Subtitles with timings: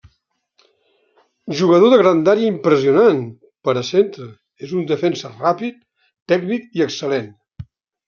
[1.59, 3.21] Jugador de grandària impressionant
[3.69, 4.33] per a centre,
[4.69, 5.81] és un defensa ràpid,
[6.37, 7.35] tècnic i excel·lent.